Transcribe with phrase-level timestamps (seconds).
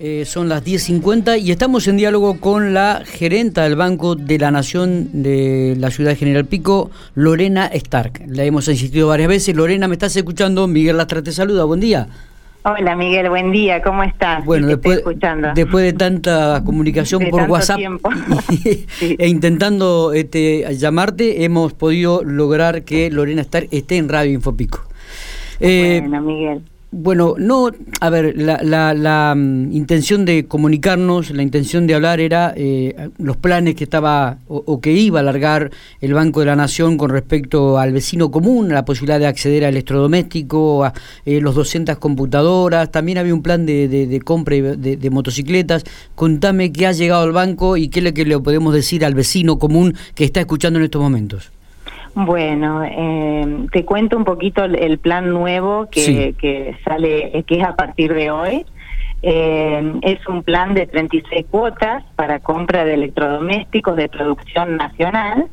[0.00, 4.52] Eh, son las 10.50 y estamos en diálogo con la gerenta del Banco de la
[4.52, 8.22] Nación de la ciudad de General Pico, Lorena Stark.
[8.28, 9.56] La hemos insistido varias veces.
[9.56, 10.68] Lorena, ¿me estás escuchando?
[10.68, 11.64] Miguel Lastra te saluda.
[11.64, 12.06] Buen día.
[12.62, 14.44] Hola Miguel, buen día, ¿cómo estás?
[14.44, 15.02] Bueno, después,
[15.54, 17.80] después de tanta comunicación por WhatsApp
[19.00, 24.80] e intentando este, llamarte, hemos podido lograr que Lorena Stark esté en Radio Infopico.
[25.60, 26.62] Eh, bueno, Miguel.
[26.90, 27.70] Bueno, no,
[28.00, 33.36] a ver, la, la, mm, intención de comunicarnos, la intención de hablar era eh, los
[33.36, 35.70] planes que estaba o, que iba a alargar
[36.00, 39.68] el Banco de la Nación con respecto al vecino común, la posibilidad de acceder a
[39.68, 40.94] electrodoméstico, a
[41.26, 45.84] eh, los 200 computadoras, también había un plan de, de, compra de, de, motocicletas.
[46.14, 49.14] Contame qué ha llegado al banco y qué es lo que le podemos decir al
[49.14, 51.50] vecino común que está escuchando en estos momentos.
[52.14, 57.76] Bueno, eh, te cuento un poquito el, plan nuevo que, que, sale, que es a
[57.76, 58.66] partir de hoy.
[59.22, 65.48] Eh, es un plan de 36 cuotas para compra de electrodomésticos de producción nacional.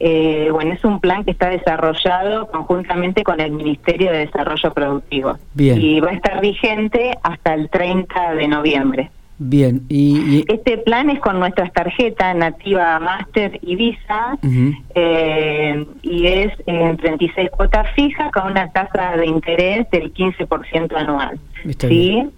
[0.00, 5.38] Eh, bueno, es un plan que está desarrollado conjuntamente con el Ministerio de Desarrollo Productivo.
[5.54, 5.80] Bien.
[5.80, 9.10] Y va a estar vigente hasta el 30 de noviembre.
[9.38, 14.38] Bien, y, este plan es con nuestras tarjetas Nativa Master y Visa
[14.94, 21.40] eh, y es en 36 cuotas fijas con una tasa de interés del 15% anual.
[21.80, 22.30] ¿sí?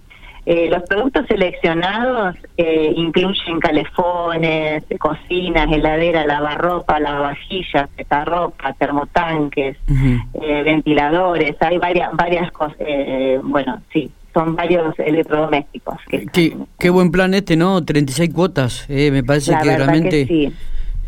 [0.47, 7.89] Eh, los productos seleccionados eh, incluyen calefones, cocinas, heladera, lavarropa, lavavajillas,
[8.25, 9.77] ropa, termotanques,
[10.33, 12.77] ventiladores, hay varias, varias cosas,
[13.43, 15.97] bueno, sí, son varios electrodomésticos.
[16.09, 17.83] qué, qué, buen plan este, ¿no?
[17.83, 20.27] 36 cuotas, eh, me parece que realmente...
[20.27, 20.53] sí.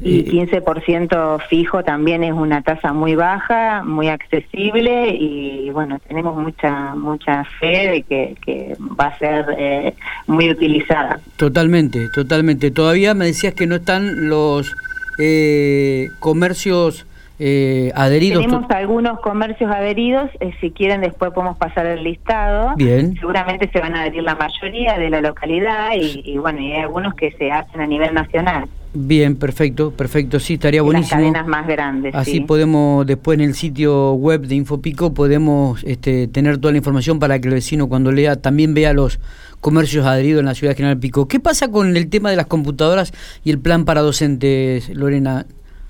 [0.01, 6.95] Y 15% fijo también es una tasa muy baja, muy accesible y bueno, tenemos mucha
[6.95, 9.93] mucha fe de que, va a ser eh,
[10.25, 11.19] muy utilizada.
[11.35, 12.71] Totalmente, totalmente.
[12.71, 14.73] Todavía me decías que no están los
[15.19, 17.05] eh, comercios
[17.41, 18.45] eh, adheridos.
[18.45, 22.75] Tenemos algunos comercios adheridos, eh, si quieren después podemos pasar el listado.
[22.75, 23.15] Bien.
[23.15, 27.13] Seguramente se van a adherir la mayoría de la localidad y, bueno, y hay algunos
[27.15, 28.67] que se hacen a nivel nacional.
[28.93, 31.21] Bien, perfecto, perfecto, sí, estaría buenísimo.
[31.21, 32.13] Las cadenas más grandes.
[32.15, 37.19] Así podemos, después en el sitio web de Infopico, podemos este, tener toda la información
[37.19, 39.19] para que el vecino cuando lea también vea los
[39.61, 41.27] comercios adheridos en la ciudad de General Pico.
[41.27, 43.13] ¿Qué pasa con el tema de las computadoras
[43.43, 45.45] y el plan para docentes, Lorena?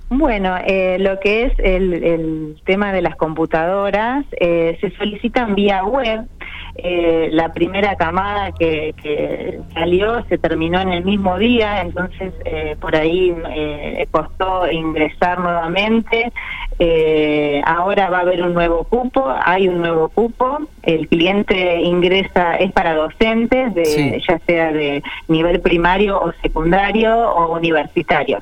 [0.09, 6.25] Bueno, eh, lo que es el, tema de las computadoras, eh, se solicitan vía web.
[6.81, 12.33] Eh, la primera camada que, salió se terminó en el mismo día, entonces
[12.79, 13.35] por ahí
[14.09, 16.31] costó ingresar nuevamente.
[17.65, 20.59] ahora va a haber un nuevo cupo, hay un nuevo cupo.
[20.81, 27.55] El cliente ingresa, es para docentes, de, ya sea de nivel primario o secundario o
[27.55, 28.41] universitario.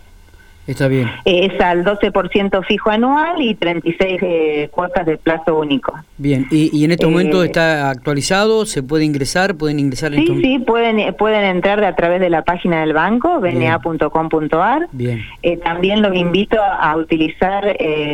[0.68, 1.10] Está bien.
[1.24, 5.94] Es al 12% fijo anual y 36 eh, cuotas de plazo único.
[6.18, 8.66] Bien, ¿y, en este momento eh, está actualizado?
[8.66, 9.56] ¿Se puede ingresar?
[9.56, 13.40] ¿Pueden ingresar en Sí, sí, pueden, pueden entrar a través de la página del banco,
[13.40, 14.90] bna.com.ar.
[14.92, 15.22] Bien.
[15.42, 17.64] Eh, también los invito a utilizar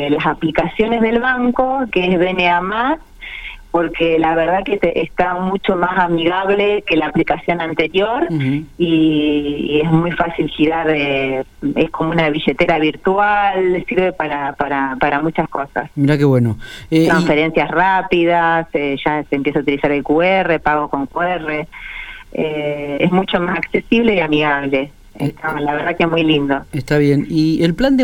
[0.09, 2.99] las aplicaciones del banco, que es BNA Más
[3.73, 8.27] porque la verdad que está mucho más amigable que la aplicación anterior
[8.77, 15.49] y, es muy fácil girar, es como una billetera virtual, sirve para, para, para muchas
[15.49, 15.89] cosas.
[15.95, 16.59] Mira qué bueno.
[16.91, 21.65] Eh, Transferencias rápidas, eh, ya se empieza a utilizar el QR, pago con QR,
[22.31, 26.61] eh, es mucho más accesible y amigable la verdad que es muy lindo.
[26.71, 27.27] Está bien.
[27.29, 28.03] ¿Y el plan de,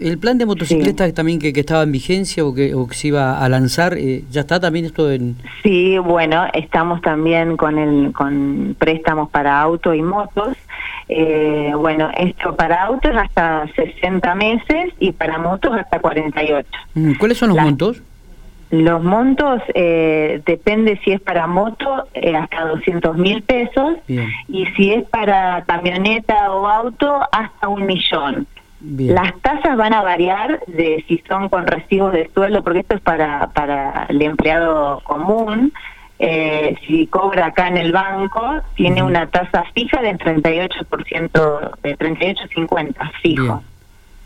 [0.00, 3.42] el plan de motocicletas también que, estaba en vigencia o que, o que se iba
[3.42, 5.36] a lanzar, eh, ya está también esto en...?
[5.62, 10.56] Sí, bueno, estamos también con, el, con préstamos para auto y motos.
[11.08, 16.68] Eh, bueno, esto para autos hasta 60 meses y para motos hasta 48.
[16.94, 18.02] Mm, ¿Cuáles son los montos?
[18.82, 23.98] Los montos eh, depende si es para moto eh, hasta 200 mil pesos
[24.48, 28.46] y si es para camioneta o auto hasta un millón.
[28.80, 33.00] Las tasas van a variar de si son con recibos de sueldo, porque esto es
[33.00, 35.72] para, para el empleado común.
[36.18, 43.12] Eh, si cobra acá en el banco, tiene una tasa fija del 38%, de 38,50
[43.22, 43.62] fijo.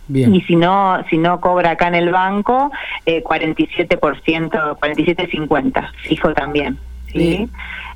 [0.09, 2.71] Y si no, si no cobra acá en el banco,
[3.05, 6.79] eh, 47%, 47.50, fijo también.
[7.13, 7.49] ¿sí?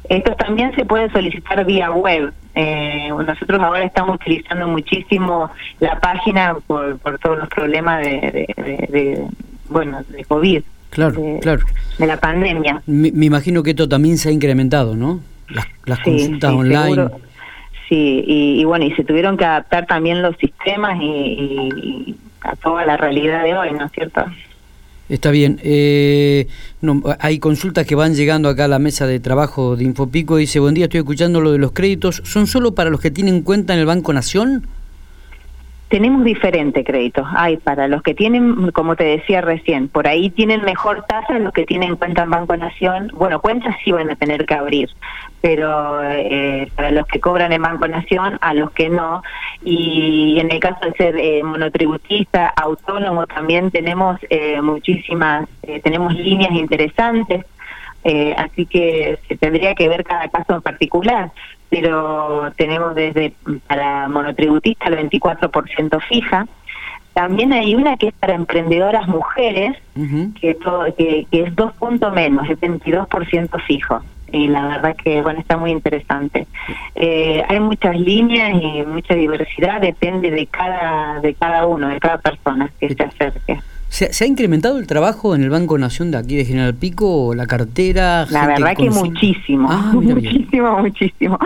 [0.09, 2.32] Esto también se puede solicitar vía web.
[2.55, 5.50] Eh, nosotros ahora estamos utilizando muchísimo
[5.81, 9.26] la página por, por todos los problemas de, de,
[9.70, 10.62] bueno, de COVID.
[10.91, 11.62] Claro, claro.
[11.99, 12.82] De la pandemia.
[12.87, 15.20] Me, me, imagino que esto también se ha incrementado, ¿no?
[15.85, 17.11] las, consultas online.
[17.92, 22.96] Sí, y, bueno, y se tuvieron que adaptar también los sistemas y, a toda la
[22.96, 24.24] realidad de hoy, ¿no es cierto?
[25.10, 25.60] Está bien.
[25.62, 26.46] Eh,
[26.80, 30.36] no, hay consultas que van llegando acá a la mesa de trabajo de Infopico.
[30.38, 32.22] Dice, buen día, estoy escuchando lo de los créditos.
[32.24, 34.66] ¿Son solo para los que tienen cuenta en el Banco Nación?
[35.88, 37.26] Tenemos diferentes créditos.
[37.36, 41.52] Hay para los que tienen, como te decía recién, por ahí tienen mejor tasa los
[41.52, 43.12] que tienen cuenta en Banco Nación.
[43.12, 44.88] Bueno, cuentas sí van a tener que abrir,
[45.42, 49.22] pero eh, para los que cobran en Banco Nación, a los que no.
[49.62, 55.48] Y en el caso de ser eh, monotributista, autónomo, también tenemos eh, muchísimas,
[55.82, 57.44] tenemos líneas interesantes.
[58.36, 61.30] así que se tendría que ver cada caso en particular
[61.72, 63.32] pero tenemos desde
[63.66, 66.46] para monotributista el 24% fija.
[67.14, 69.76] También hay una que es para emprendedoras mujeres,
[70.41, 70.56] que,
[70.97, 74.00] que, es dos puntos menos, es 22% fijo.
[74.32, 76.47] Y la verdad que, bueno, está muy interesante.
[76.94, 82.17] Eh, hay muchas líneas y mucha diversidad, depende de cada, de cada uno, de cada
[82.17, 83.61] persona que se acerque.
[83.92, 87.44] ¿Se, ha incrementado el trabajo en el Banco Nación de aquí de General Pico, la
[87.46, 88.24] cartera?
[88.30, 91.38] La verdad que muchísimo, ah, muchísimo, muchísimo.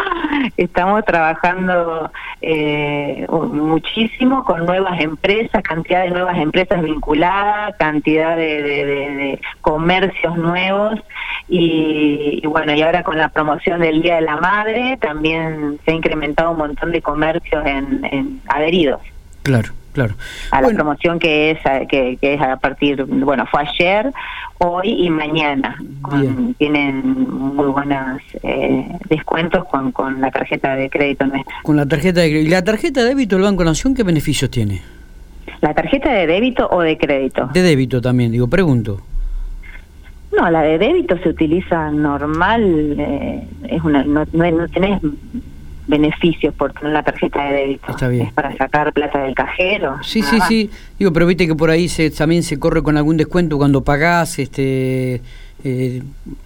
[0.57, 2.09] Estamos trabajando
[2.41, 11.01] eh, muchísimo con nuevas empresas, cantidad de nuevas empresas vinculadas, cantidad de, comercios nuevos
[11.49, 15.95] y, bueno, y ahora con la promoción del Día de la Madre también se ha
[15.95, 19.01] incrementado un montón de comercios en, en adheridos.
[19.43, 19.71] Claro.
[19.97, 20.15] Claro.
[20.51, 21.59] A la promoción que es,
[21.89, 24.13] que, es a partir, bueno, fue ayer,
[24.59, 25.75] hoy y mañana.
[26.59, 31.57] tienen muy buenos eh, descuentos con, con la tarjeta de crédito nuestra.
[31.63, 32.47] Con la tarjeta de crédito.
[32.47, 34.83] ¿Y la tarjeta de débito del Banco Nación qué beneficios tiene?
[35.63, 37.49] ¿La tarjeta de débito o de crédito?
[37.55, 39.01] De débito también, digo, pregunto.
[40.37, 45.01] No, la de débito se utiliza normal, eh, es una, no, no, no tenés
[45.87, 47.91] beneficios por tener la tarjeta de débito.
[47.91, 48.27] Está bien.
[48.27, 49.97] Es para sacar plata del cajero.
[50.03, 50.71] Sí, sí, sí.
[50.99, 54.39] Digo, pero viste que por ahí se, también se corre con algún descuento cuando pagás,
[54.39, 55.21] este,
[55.65, 56.03] eh,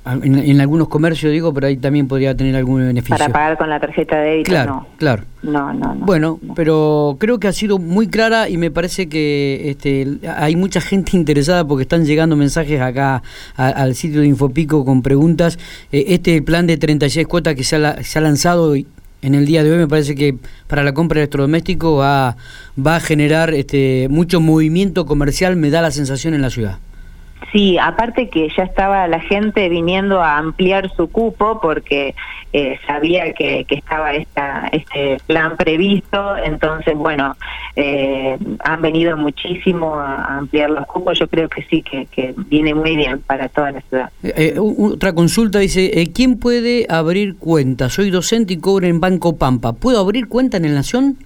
[0.06, 3.18] en, algunos comercios digo, pero ahí también podría tener algún beneficio.
[3.18, 4.86] Para pagar con la tarjeta de débito, claro, no.
[4.96, 6.06] Claro, no, no, no.
[6.06, 10.80] Bueno, pero creo que ha sido muy clara y me parece que este, hay mucha
[10.80, 13.22] gente interesada porque están llegando mensajes acá
[13.56, 15.58] al sitio de Infopico con preguntas.
[15.92, 18.74] Eh, este plan de 36 cuotas que se ha, se ha lanzado
[19.22, 20.36] en el día de hoy me parece que
[20.66, 22.36] para la compra de electrodoméstico va,
[22.78, 26.78] va a generar este, mucho movimiento comercial, me da la sensación en la ciudad.
[27.52, 32.14] Sí, aparte que ya estaba la gente viniendo a ampliar su cupo porque
[32.52, 37.36] eh, sabía que, estaba esta, este plan previsto, entonces, bueno,
[37.76, 42.74] eh, han venido muchísimo a ampliar los cupos, yo creo que sí, que, que viene
[42.74, 44.10] muy bien para toda la ciudad.
[44.22, 47.88] Eh, otra consulta dice, ¿quién puede abrir cuenta?
[47.88, 51.16] Soy docente y cobro en Banco Pampa, ¿puedo abrir cuenta en el Nación?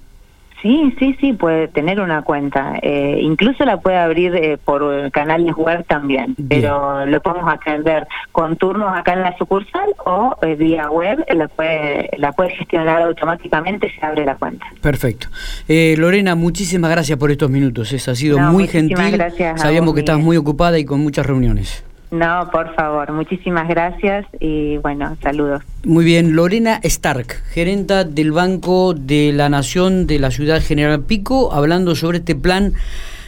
[0.65, 2.79] Sí, sí, sí, puede tener una cuenta.
[2.81, 8.57] Eh, incluso la puede abrir eh, por canales web también, pero lo podemos atender con
[8.57, 13.93] turnos acá en la sucursal o eh, vía web, la puede, la puede gestionar automáticamente,
[13.93, 14.65] se abre la cuenta.
[14.81, 15.29] Perfecto.
[15.69, 19.19] Lorena, muchísimas gracias por estos minutos, eso ha sido muy gentil.
[19.19, 21.85] Gracias Sabíamos que estás muy ocupada y con muchas reuniones.
[22.15, 25.65] No, por favor, muchísimas gracias y bueno, saludos.
[25.85, 31.53] Muy bien, Lorena Stark, gerenta del Banco de la Nación de la Ciudad General Pico,
[31.53, 32.75] hablando sobre este plan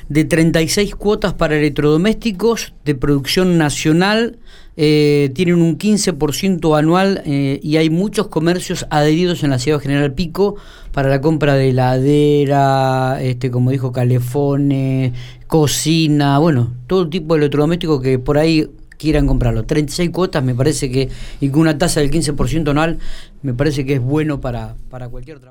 [0.08, 4.38] de 36 cuotas para electrodomésticos de producción nacional.
[4.78, 10.12] Eh, tienen un 15% anual eh, y hay muchos comercios adheridos en la ciudad general
[10.12, 10.56] Pico
[10.92, 15.12] para la compra de heladera, este, como dijo, calefones,
[15.46, 19.64] cocina, bueno, todo tipo de electrodomésticos que por ahí quieran comprarlo.
[19.64, 21.08] 36 cuotas me parece que,
[21.40, 22.98] y con una tasa del 15% anual,
[23.42, 25.44] me parece que es bueno para, para cualquier trabajo.